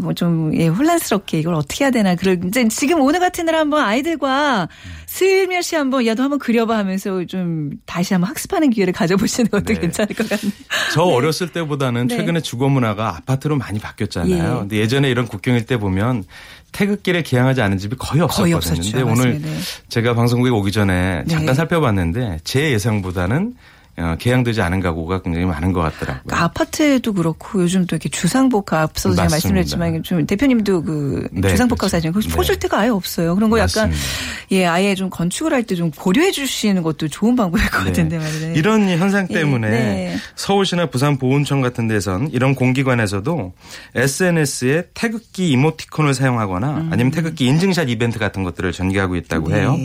[0.00, 2.14] 뭐 좀, 예, 혼란스럽게 이걸 어떻게 해야 되나.
[2.14, 4.68] 그럴, 이제 지금 오늘 같은 날 한번 아이들과
[5.06, 9.80] 슬며시 한번, 야, 너 한번 그려봐 하면서 좀 다시 한번 학습하는 기회를 가져보시는 것도 네.
[9.80, 10.52] 괜찮을 것 같네요.
[10.94, 12.16] 저 어렸을 때보다는 네.
[12.16, 14.54] 최근에 주거 문화가 아파트로 많이 바뀌었잖아요.
[14.54, 14.58] 예.
[14.60, 16.24] 근데 예전에 이런 국경일 때 보면
[16.72, 18.60] 태극기를 기양하지 않은 집이 거의 없었거든요.
[18.60, 18.92] 거의.
[18.92, 19.48] 근데 오늘 맞습니다.
[19.48, 19.58] 네.
[19.88, 21.54] 제가 방송국에 오기 전에 잠깐 네.
[21.54, 23.79] 살펴봤는데 제 예상보다는 어,
[24.18, 26.22] 개양되지 않은 가구가 굉장히 많은 것 같더라고요.
[26.24, 29.28] 그러니까 아파트도 그렇고 요즘 또 이렇게 주상복합 앞서서 제가.
[29.28, 31.88] 말씀드렸지만 좀 대표님도 그 네, 주상복합 그렇죠.
[31.96, 32.28] 사진 그 네.
[32.28, 33.34] 포줄 때가 아예 없어요.
[33.34, 33.98] 그런 거 약간 맞습니다.
[34.52, 38.52] 예 아예 좀 건축을 할 때 좀 고려해 주시는 것도 좋은 방법일 것 같은데 말이에요.
[38.52, 38.58] 네.
[38.58, 40.16] 이런 현상 예, 때문에 네.
[40.34, 43.52] 서울시나 부산 보훈청 같은 데선 이런 공기관에서도
[43.94, 49.52] SNS에 태극기 이모티콘을 사용하거나 아니면 태극기 인증샷 이벤트 같은 것들을 전개하고 있다고 음.
[49.52, 49.60] 네.
[49.60, 49.76] 해요.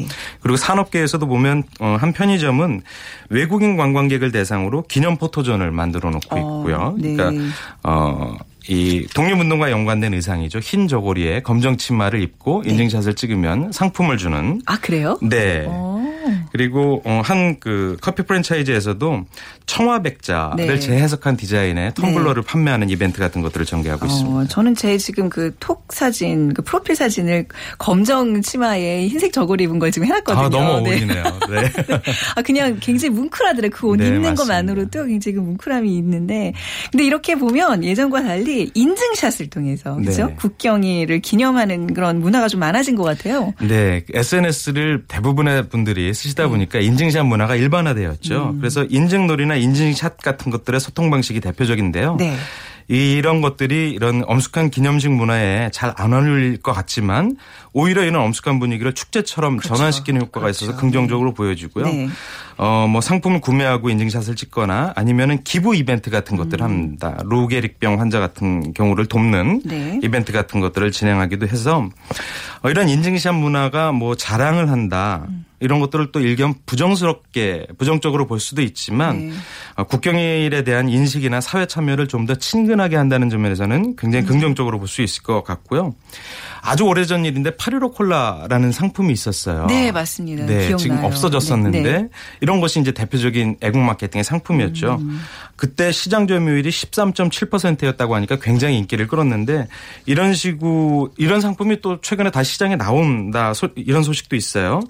[0.42, 2.82] 그리고 산업계에서도 보면 어, 한 편의점은
[3.30, 6.96] 외국인 관광객을 대상으로 기념 포토존을 만들어 놓고 어, 있고요.
[7.00, 7.16] 네.
[7.16, 7.46] 그러니까
[7.84, 8.36] 어
[8.68, 10.60] 이 독립운동과 연관된 의상이죠.
[10.60, 12.72] 흰 저고리에 검정 치마를 입고 네.
[12.72, 15.20] 인증샷을 찍으면 상품을 주는 아 그래요?
[15.22, 15.66] 네.
[15.68, 16.04] 어.
[16.56, 19.26] 그리고 어, 한그 커피 프랜차이즈에서도
[19.66, 20.80] 청화백자를 네.
[20.80, 24.38] 재해석한 디자인의 텀블러를 판매하는 이벤트 같은 것들을 전개하고 있습니다.
[24.38, 29.80] 어, 저는 제 지금 그 톡 사진, 그 프로필 사진을 검정 치마에 흰색 저고리 입은
[29.80, 30.46] 걸 지금 해놨거든요.
[30.46, 30.92] 아, 너무 네.
[30.92, 31.24] 어울리네요.
[31.24, 31.98] 네.
[32.36, 33.72] 아, 그냥 굉장히 뭉클하더라고요.
[33.72, 34.44] 그옷 네, 입는 맞습니다.
[34.44, 36.54] 것만으로도 굉장히 그 뭉클함이 있는데.
[36.92, 40.28] 근데 이렇게 보면 예전과 달리 인증샷을 통해서, 그죠?
[40.28, 40.36] 네.
[40.36, 43.54] 국경일을 기념하는 그런 문화가 좀 많아진 것 같아요.
[43.62, 48.50] 네, SNS를 대부분의 분들이 쓰시다 보니까 인증샷 문화가 일반화되었죠.
[48.54, 48.60] 음.
[48.60, 52.16] 그래서 인증놀이나 인증샷 같은 것들의 소통 방식이 대표적인데요.
[52.18, 52.36] 네.
[52.88, 57.36] 이런 것들이 이런 엄숙한 기념식 문화에 잘 안 어울릴 것 같지만
[57.74, 60.82] 오히려 이런 엄숙한 분위기를 축제처럼 전환시키는 효과가 있어서 그렇죠.
[60.82, 61.86] 긍정적으로 보여지고요.
[61.86, 62.10] 네.
[62.58, 67.18] 어, 뭐 상품을 구매하고 인증샷을 찍거나 아니면은 기부 이벤트 같은 것들을 합니다.
[67.26, 70.00] 로게릭병 환자 같은 경우를 돕는 네.
[70.04, 71.90] 이벤트 같은 것들을 진행하기도 해서
[72.62, 75.28] 어, 이런 인증샷 문화가 뭐 자랑을 한다.
[75.62, 79.34] 이런 것들을 또 일견 부정스럽게 부정적으로 볼 수도 있지만 네.
[79.76, 85.02] 어, 국경일에 대한 인식이나 사회 참여를 좀 더 친근하게 한다는 점에서는 굉장히 긍정적으로 볼 수
[85.02, 85.94] 있을 것 같고요.
[86.66, 89.68] 아주 오래전 일인데 815 콜라라는 상품이 있었어요.
[89.68, 90.46] 네, 맞습니다.
[90.46, 90.78] 네, 기억나요.
[90.78, 92.10] 지금 없어졌었는데 네, 네.
[92.42, 94.98] 이런 것이 이제 대표적인 애국 마케팅의 상품이었죠.
[95.02, 95.20] 음.
[95.56, 99.68] 그때 시장 점유율이 13.7%였다고 하니까 굉장히 인기를 끌었는데
[100.06, 104.82] 이런 식으로 이런 상품이 또 최근에 다시 시장에 나온다 소- 이런 소식도 있어요.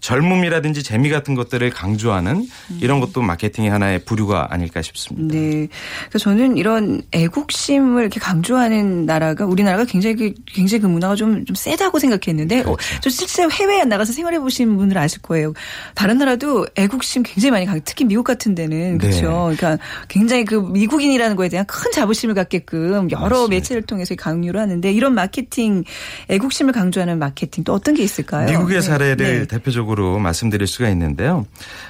[0.00, 2.46] 젊음이라든지 재미 같은 것들을 강조하는
[2.80, 5.34] 이런 것도 마케팅의 하나의 부류가 아닐까 싶습니다.
[5.34, 5.68] 네.
[6.08, 11.54] 그래서 저는 이런 애국심을 이렇게 강조하는 나라가 우리나라가 굉장히 그, 굉장히 그 문화가 좀, 좀
[11.54, 13.00] 세다고 생각했는데 어, 그렇죠.
[13.00, 15.52] 저 실제 해외에 나가서 생활해 보신 분들 아실 거예요.
[15.94, 18.98] 다른 나라도 애국심 굉장히 많이 강 특히 미국 같은 데는 네.
[18.98, 19.52] 그렇죠.
[19.56, 23.48] 그러니까 굉장히 그 미국인이라는 거에 대한 큰 자부심을 갖게끔 여러 맞습니다.
[23.48, 25.84] 매체를 통해서 강요를 하는데 이런 마케팅
[26.28, 28.46] 애국심을 강조하는 마케팅 또 어떤 게 있을까요?
[28.46, 28.80] 미국의 네.
[28.80, 29.46] 사례를 네.
[29.46, 31.46] 대표적으로 말씀드릴 수가 있는데요.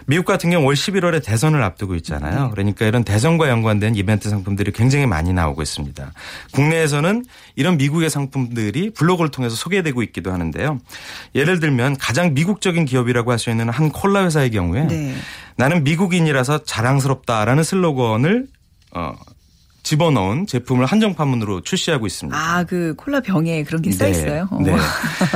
[0.07, 2.45] 미국 같은 경우 올 11월에 대선을 앞두고 있잖아요.
[2.45, 2.51] 네.
[2.51, 6.13] 그러니까 이런 대선과 연관된 이벤트 상품들이 굉장히 많이 나오고 있습니다.
[6.53, 7.25] 국내에서는
[7.57, 10.79] 이런 미국의 상품들이 블 로그를 통해서 소개되고 있기도 하는데요.
[11.35, 15.15] 예를 들면 가장 미국적인 기업이라고 할 수 있는 한 콜라 회사의 경우에 네.
[15.57, 18.47] 나는 미국인이라서 자랑스럽다라는 슬로건을
[18.95, 19.15] 어,
[19.83, 22.39] 집어넣은 제품을 한정 판문으로 출시하고 있습니다.
[22.39, 24.47] 아, 그 콜라 병에 그런 게써 있어요.
[24.51, 24.61] 어.
[24.63, 24.77] 네.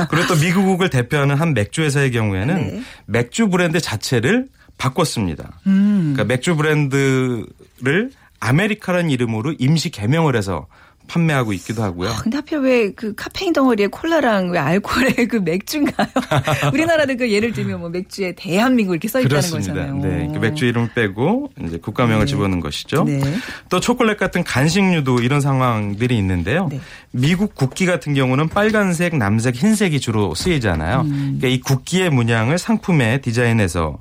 [0.09, 2.81] 그리고 또 미국을 대표하는 한 맥주 회사의 경우에는 네.
[3.07, 5.59] 맥주 브랜드 자체를 바꿨습니다.
[5.67, 6.13] 음.
[6.13, 10.67] 그러니까 맥주 브랜드를 아메리카라는 이름으로 임시 개명을 해서
[11.07, 12.09] 판매하고 있기도 하고요.
[12.09, 16.07] 아, 근데 하필 왜 그 카페인 덩어리에 콜라랑 왜 알코올에 그 맥주인가요?
[16.73, 19.73] 우리나라도 그 예를 들면 뭐 맥주에 대한민국 이렇게 써 있다는 그렇습니다.
[19.73, 20.01] 거잖아요.
[20.01, 23.03] 네, 그 맥주 이름 빼고 이제 국가명을 집어넣은 것이죠.
[23.03, 23.21] 네.
[23.69, 26.67] 또 초콜릿 같은 간식류도 이런 상황들이 있는데요.
[26.71, 26.79] 네.
[27.11, 31.01] 미국 국기 같은 경우는 빨간색, 남색, 흰색이 주로 쓰이잖아요.
[31.01, 31.37] 음.
[31.39, 33.97] 그러니까 이 국기의 문양을 상품에 디자인해서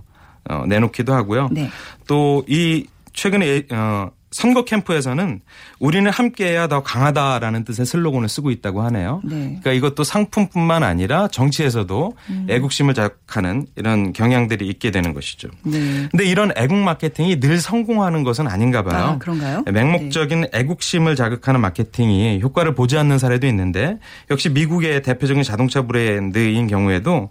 [0.49, 1.49] 어, 내놓기도 하고요.
[1.53, 1.71] 네.
[2.07, 5.41] 또이 최근에 어, 선거 캠프에서는
[5.79, 9.23] 우리는 함께해야 더 강하다라는 뜻의 슬로건을 쓰고 있다고 하네요.
[9.25, 9.37] 네.
[9.37, 12.47] 그러니까 이것도 상품뿐만 아니라 정치에서도 음.
[12.51, 15.49] 애국심을 자극하는 이런 경향들이 있게 되는 것이죠.
[15.63, 16.07] 네.
[16.11, 19.05] 근데 이런 애국 마케팅이 늘 성공하는 것은 아닌가 봐요.
[19.05, 19.65] 아, 그런가요?
[19.73, 23.99] 맹목적인 애국심을 자극하는 마케팅이 효과를 보지 않는 사례도 있는데
[24.31, 27.31] 역시 미국의 대표적인 자동차 브랜드인 경우에도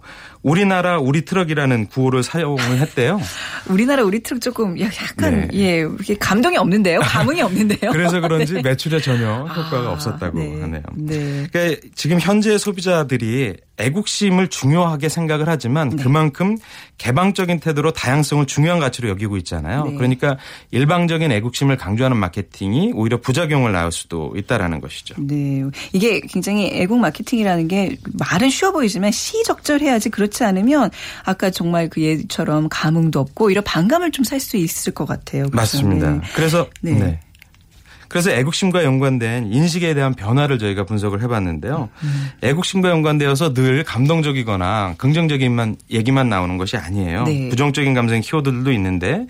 [0.50, 3.20] 우리나라 우리 트럭이라는 구호를 사용을 했대요.
[3.68, 5.58] 우리나라 우리 트럭 조금 야- 약간 네.
[5.58, 7.00] 예 이렇게 감동이 없는데요.
[7.00, 7.90] 감흥이 없는데요.
[7.90, 8.62] 그래서 그런지 네.
[8.62, 10.60] 매출에 전혀 효과가 아, 없었다고 네.
[10.60, 10.82] 하네요.
[10.94, 11.46] 네.
[11.50, 16.02] 그러니까 지금 현재 소비자들이 애국심을 중요하게 생각을 하지만 네.
[16.02, 16.56] 그만큼
[16.96, 19.84] 개방적인 태도로 다양성을 중요한 가치로 여기고 있잖아요.
[19.84, 19.96] 네.
[19.96, 20.38] 그러니까
[20.70, 25.16] 일방적인 애국심을 강조하는 마케팅이 오히려 부작용을 낳을 수도 있다라는 것이죠.
[25.18, 25.64] 네.
[25.92, 30.90] 이게 굉장히 애국 마케팅이라는 게 말은 쉬워 보이지만 시적절해야지 그렇지 않으면
[31.24, 35.46] 아까 정말 그 예처럼 감흥도 없고 이런 반감을 좀 살 수 있을 것 같아요.
[35.52, 36.10] 맞습니다.
[36.10, 36.20] 네.
[36.34, 36.92] 그래서 네.
[36.92, 37.20] 네.
[38.08, 41.88] 그래서 애국심과 연관된 인식에 대한 변화를 저희가 분석을 해봤는데요.
[42.04, 42.30] 음.
[42.42, 47.24] 애국심과 연관되어서 늘 감동적이거나 긍정적인만 얘기만 나오는 것이 아니에요.
[47.24, 47.48] 네.
[47.48, 49.26] 부정적인 감정 키워드들도 있는데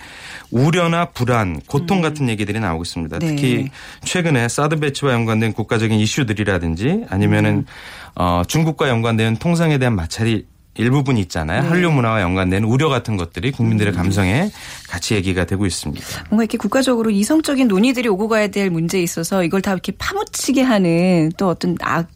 [0.50, 3.16] 우려나 불안, 고통 같은 얘기들이 나오고 있습니다.
[3.16, 3.18] 음.
[3.18, 3.26] 네.
[3.28, 3.70] 특히
[4.04, 7.66] 최근에 사드 배치와 연관된 국가적인 이슈들이라든지 아니면은 음.
[8.14, 10.46] 어, 중국과 연관된 통상에 대한 마찰이
[10.78, 11.62] 일부분 있잖아요.
[11.62, 11.68] 네.
[11.68, 13.96] 한류 문화와 연관된 우려 같은 것들이 국민들의 음.
[13.96, 14.50] 감성에
[14.88, 16.04] 같이 얘기가 되고 있습니다.
[16.30, 21.30] 뭔가 이렇게 국가적으로 이성적인 논의들이 오고 가야 될 문제에 있어서 이걸 다 이렇게 파묻히게 하는
[21.36, 22.08] 또 어떤 악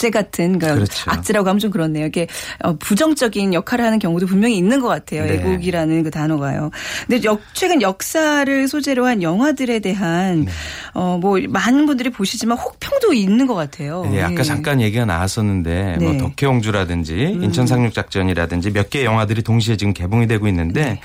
[0.00, 1.10] 악재 같은 그러니까 그렇죠.
[1.10, 2.06] 악재라고 하면 좀 그렇네요.
[2.06, 2.26] 이게
[2.64, 5.24] 어, 부정적인 역할을 하는 경우도 분명히 있는 것 같아요.
[5.24, 5.34] 네.
[5.34, 6.70] 애국이라는 그 단어가요.
[7.06, 10.52] 근데 역, 최근 역사를 소재로 한 영화들에 대한 네.
[10.94, 14.10] 어, 뭐 많은 분들이 보시지만 혹평도 있는 것 같아요.
[14.14, 14.42] 예, 아까 예.
[14.42, 16.18] 잠깐 얘기가 나왔었는데 뭐 네.
[16.18, 17.44] 덕혜옹주라든지 음.
[17.44, 21.00] 인천 상륙 작전이라든지 몇 개의 영화들이 동시에 지금 개봉이 되고 있는데 네.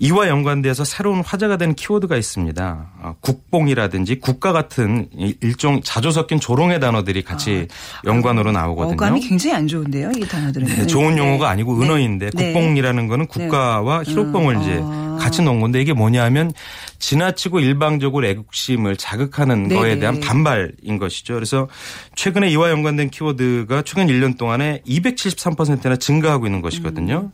[0.00, 2.86] 이와 연관돼서 새로운 화제가 되는 키워드가 있습니다.
[3.00, 7.68] 어, 국뽕이라든지 국가 같은 이 일종 자주 섞인 조롱의 단어들이 같이
[8.04, 8.94] 연 관으로 나오거든요.
[8.94, 10.66] 어감이 굉장히 안 좋은데요, 이 단어들은.
[10.66, 11.84] 네, 좋은 용어가 아니고 네.
[11.84, 12.52] 은어인데 네.
[12.52, 15.16] 국뽕이라는 거는 국가와 희록봉을 음, 이제 아.
[15.20, 16.52] 같이 놓은 건데 이게 뭐냐면
[16.98, 19.80] 지나치고 일방적으로 애국심을 자극하는 네네.
[19.80, 21.34] 거에 대한 반발인 것이죠.
[21.34, 21.68] 그래서
[22.16, 27.30] 최근에 이와 연관된 키워드가 최근 1년 동안에 273%나 증가하고 있는 것이거든요.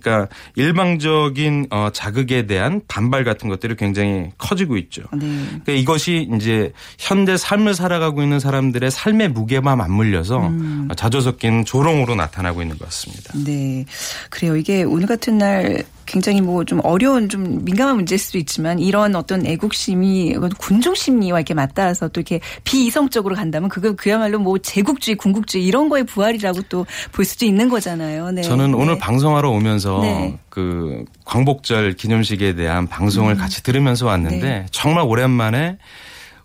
[0.00, 5.02] 그러니까 일방적인 어, 자극에 대한 반발 같은 것들이 굉장히 커지고 있죠.
[5.12, 5.26] 네.
[5.48, 10.88] 그러니까 이것이 이제 현대 삶을 살아가고 있는 사람들의 삶의 무게만 맞물려서 음.
[10.96, 13.32] 자주 섞인 조롱으로 나타나고 있는 것 같습니다.
[13.44, 13.84] 네.
[14.30, 14.56] 그래요.
[14.56, 19.44] 이게 오늘 같은 날 굉장히 뭐 좀 어려운 좀 민감한 문제일 수도 있지만 이런 어떤
[19.44, 25.88] 애국심이 군중 심리와 이렇게 맞닿아서 또 이렇게 비이성적으로 간다면 그거 그야말로 뭐 제국주의, 군국주의 이런
[25.88, 28.30] 거의 부활이라고 또 볼 수도 있는 거잖아요.
[28.30, 28.42] 네.
[28.42, 28.76] 저는 네.
[28.76, 30.38] 오늘 방송하러 오면서 네.
[30.48, 34.42] 그 광복절 기념식에 대한 방송을 같이 들으면서 왔는데 음.
[34.42, 34.66] 네.
[34.70, 35.78] 정말 오랜만에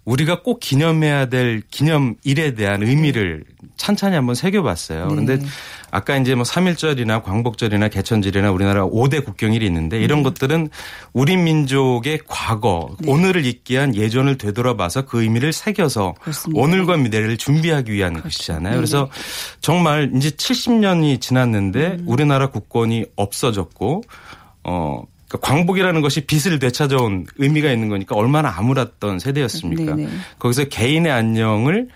[0.06, 3.44] 우리가 꼭 기념해야 될 기념일에 대한 의미를
[3.78, 5.08] 찬찬히 한번 새겨봤어요.
[5.08, 5.10] 네.
[5.10, 5.40] 그런데
[5.92, 10.02] 아까 이제 뭐 3.1절이나 광복절이나 개천절이나 우리나라 5대 국경일이 있는데 음.
[10.02, 10.70] 이런 것들은
[11.14, 13.12] 우리 민족의 과거, 네.
[13.12, 16.62] 오늘을 있기 위한 예전을 되돌아봐서 그 의미를 새겨서 그렇습니다.
[16.62, 18.64] 오늘과 미래를 준비하기 위한 것이잖아요.
[18.64, 18.76] 네네.
[18.76, 19.10] 그래서
[19.62, 22.04] 정말 이제 70년이 지났는데 음.
[22.08, 24.04] 우리나라 국권이 없어졌고
[24.64, 29.96] 어 그러니까 광복이라는 것이 빛을 되찾아온 의미가 있는 거니까 얼마나 암울했던 세대였습니까?
[29.96, 30.10] 네네.
[30.40, 31.88] 거기서 개인의 안녕을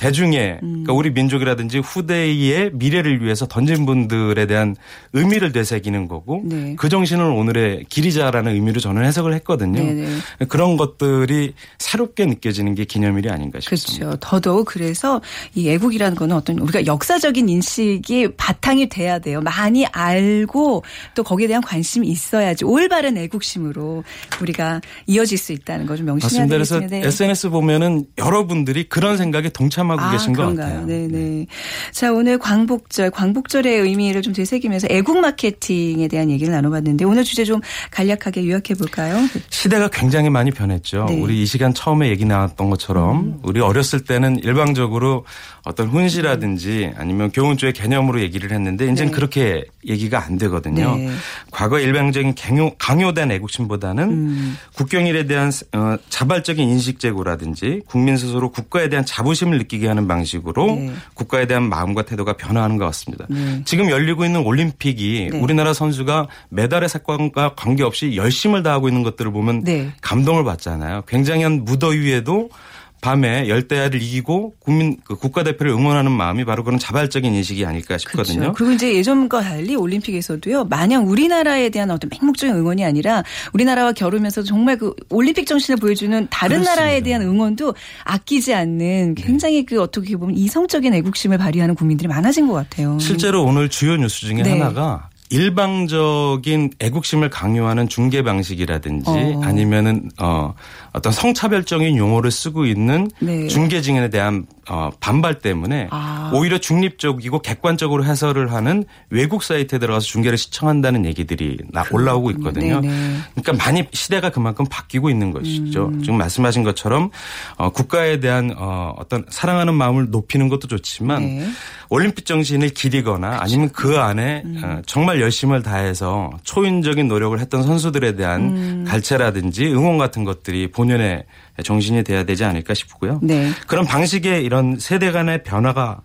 [0.00, 0.68] 대중의 음.
[0.68, 4.74] 그러니까 우리 민족이라든지 후대의 미래를 위해서 던진 분들에 대한
[5.12, 6.74] 의미를 되새기는 거고 네.
[6.76, 9.78] 그 정신을 오늘의 길이자라는 의미로 저는 해석을 했거든요.
[9.80, 10.08] 네네.
[10.48, 14.06] 그런 것들이 새롭게 느껴지는 게 기념일이 아닌가 싶습니다.
[14.06, 14.16] 그렇죠.
[14.20, 15.20] 더더욱 그래서
[15.54, 19.40] 이 애국이라는 거는 어떤 우리가 역사적인 인식이 바탕이 돼야 돼요.
[19.40, 20.82] 많이 알고
[21.14, 24.02] 또 거기에 대한 관심이 있어야지 올바른 애국심으로
[24.40, 26.54] 우리가 이어질 수 있다는 거 좀 명심해야 맞습니다.
[26.54, 27.02] 그래서 되겠습니다.
[27.02, 27.06] 네.
[27.06, 30.80] SNS 보면은 여러분들이 그런 생각에 동참 하고 계신 것 그런가요?
[30.80, 30.86] 같아요.
[30.86, 31.46] 네네.
[31.92, 37.60] 자, 오늘 광복절, 광복절의 의미를 좀 되새기면서 애국 마케팅에 대한 얘기를 나눠봤는데 오늘 주제 좀
[37.90, 39.16] 간략하게 요약해 볼까요?
[39.50, 41.06] 시대가 굉장히 많이 변했죠.
[41.08, 41.16] 네.
[41.16, 41.22] 음.
[41.22, 45.24] 우리 이 시간 처음에 얘기 나왔던 것처럼 우리 어렸을 때는 일방적으로
[45.64, 49.10] 어떤 훈시라든지 아니면 교훈조의 개념으로 얘기를 했는데 이제는 네.
[49.10, 50.96] 그렇게 얘기가 안 되거든요.
[50.96, 51.10] 네.
[51.50, 54.56] 과거 일방적인 강요, 강요된 애국심보다는 음.
[54.74, 60.92] 국경일에 대한 어, 자발적인 인식 제고라든지 국민 스스로 국가에 대한 자부심을 느끼게 하는 방식으로 네.
[61.14, 63.26] 국가에 대한 마음과 태도가 변화하는 것 같습니다.
[63.28, 63.62] 네.
[63.64, 65.38] 지금 열리고 있는 올림픽이 네.
[65.38, 69.92] 우리나라 선수가 메달의 사건과 관계없이 열심을 다하고 있는 것들을 보면 네.
[70.00, 71.02] 감동을 받잖아요.
[71.06, 72.50] 굉장한 무더위에도
[73.00, 78.40] 밤에 열대야를 이기고 국민 그 국가대표를 응원하는 마음이 바로 그런 자발적인 인식이 아닐까 싶거든요.
[78.40, 78.52] 그렇죠.
[78.52, 80.64] 그리고 이제 예전과 달리 올림픽에서도요.
[80.64, 86.56] 마냥 우리나라에 대한 어떤 맹목적인 응원이 아니라 우리나라와 겨루면서 정말 그 올림픽 정신을 보여주는 다른
[86.56, 86.74] 그렇습니다.
[86.74, 86.80] 네.
[86.80, 92.54] 나라에 대한 응원도 아끼지 않는 굉장히 그 어떻게 보면 이성적인 애국심을 발휘하는 국민들이 많아진 것
[92.54, 92.98] 같아요.
[93.00, 94.58] 실제로 오늘 주요 뉴스 중에 네.
[94.58, 99.40] 하나가 일방적인 애국심을 강요하는 중계 방식이라든지 어.
[99.44, 100.54] 아니면은 어
[100.92, 103.46] 어떤 성차별적인 용어를 쓰고 있는 네.
[103.46, 106.30] 중계진에 대한 어 반발 때문에 아.
[106.32, 112.80] 오히려 중립적이고 객관적으로 해설을 하는 외국 사이트에 들어가서 중계를 시청한다는 얘기들이 나 올라오고 있거든요.
[112.80, 112.92] 네네.
[112.92, 113.24] 음.
[113.34, 115.92] 그러니까 많이 시대가 그만큼 바뀌고 있는 것이죠.
[116.02, 117.10] 지금 말씀하신 것처럼
[117.56, 121.48] 어 국가에 대한 어 어떤 사랑하는 마음을 높이는 것도 좋지만 네.
[121.88, 124.60] 올림픽 정신을 기리거나 아니면 그 안에 음.
[124.62, 128.84] 어, 정말 열심을 다해서 초인적인 노력을 했던 선수들에 대한 음.
[128.86, 131.24] 갈채라든지 응원 같은 것들이 본연의
[131.62, 133.20] 정신이 돼야 되지 않을까 싶고요.
[133.22, 133.50] 네.
[133.66, 136.00] 그런 방식의 이런 세대 간의 변화가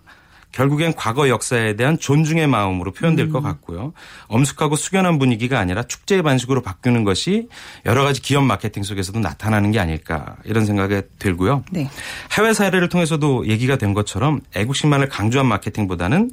[0.52, 3.32] 결국엔 과거 역사에 대한 존중의 마음으로 표현될 음.
[3.32, 3.92] 것 같고요.
[4.28, 7.48] 엄숙하고 숙연한 분위기가 아니라 축제의 반식으로 바뀌는 것이
[7.84, 11.64] 여러 가지 기업 마케팅 속에서도 나타나는 게 아닐까 이런 생각이 들고요.
[11.70, 11.88] 네.
[12.32, 16.30] 해외 사례를 통해서도 얘기가 된 것처럼 애국심만을 강조한 마케팅보다는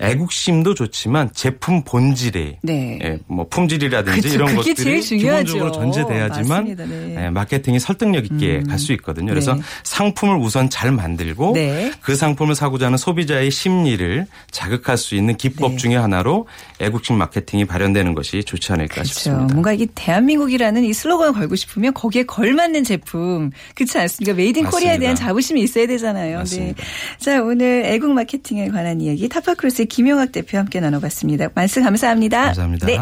[0.00, 2.98] 애국심도 좋지만 제품 본질에 네.
[3.02, 5.00] 예, 뭐 품질이라든지 그쵸, 이런 것들이.
[5.00, 6.76] 기본적으로 전제돼야지만.
[6.76, 7.24] 네.
[7.26, 9.28] 예, 마케팅이 설득력 있게 갈수 있거든요.
[9.28, 9.62] 그래서 네.
[9.84, 11.92] 상품을 우선 잘 만들고 네.
[12.00, 15.76] 그 상품을 사고자 하는 소비자의 심리를 자극할 수 있는 기법 네.
[15.76, 16.48] 중에 하나로
[16.80, 19.08] 애국심 마케팅이 발현되는 것이 좋지 않을까 그렇죠.
[19.08, 19.54] 싶습니다.
[19.54, 24.34] 뭔가 이게 대한민국이라는 이 슬로건을 걸고 싶으면 거기에 걸맞는 제품 그렇지 않습니까?
[24.34, 25.14] Made in Korea에 대한.
[25.14, 26.38] 자부심이 있어야 되잖아요.
[26.38, 26.82] 맞습니다.
[26.82, 26.88] 네.
[27.18, 31.50] 자, 오늘 애국 마케팅에 관한 이야기 타파크로스의 김용학 대표 함께 나눠봤습니다.
[31.54, 32.46] 말씀 감사합니다.
[32.46, 32.86] 감사합니다.
[32.86, 32.98] 네.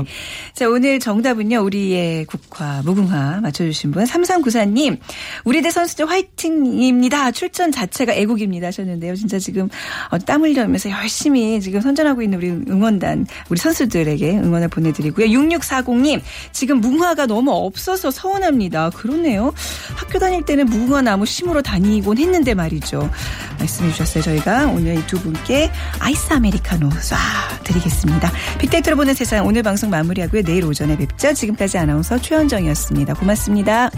[0.54, 1.60] 자, 오늘 정답은요.
[1.60, 4.98] 우리의 국화, 무궁화 맞춰주신 분 3394님.
[5.44, 7.30] 우리 대 선수들 화이팅입니다.
[7.30, 9.14] 출전 자체가 애국입니다 하셨는데요.
[9.14, 9.68] 진짜 지금
[10.10, 15.26] 어, 땀 흘려면서 열심히 지금 선전하고 있는 우리 응원단, 우리 선수들에게 응원을 보내드리고요.
[15.26, 16.20] 6640님.
[16.52, 18.90] 지금 무궁화가 너무 없어서 서운합니다.
[18.90, 19.52] 그렇네요.
[19.94, 23.10] 학교 다닐 때는 무궁화 나무 심으러 다니곤 했는데 말이죠.
[23.58, 24.24] 말씀해 주셨어요.
[24.24, 27.16] 저희가 오늘 이 두 분께 아이스 아메리카노 쏴
[27.64, 28.30] 드리겠습니다.
[28.58, 30.42] 빅데이터로 보는 세상 오늘 방송 마무리하고요.
[30.42, 31.34] 내일 오전에 뵙죠.
[31.34, 33.14] 지금까지 아나운서 최현정이었습니다.
[33.14, 33.90] 고맙습니다.